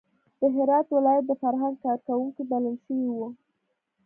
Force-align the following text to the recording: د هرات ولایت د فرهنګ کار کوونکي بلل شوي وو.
د 0.39 0.41
هرات 0.55 0.87
ولایت 0.97 1.23
د 1.27 1.31
فرهنګ 1.41 1.75
کار 1.83 1.97
کوونکي 2.07 2.41
بلل 2.51 2.75
شوي 2.85 3.07
وو. 3.15 3.27